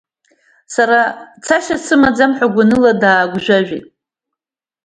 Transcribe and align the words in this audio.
Сара 0.73 0.99
цашьа 1.45 1.77
сымаӡам 1.85 2.31
ҳәа, 2.37 2.53
гәаныла 2.53 2.91
даацәажәеит. 3.01 3.85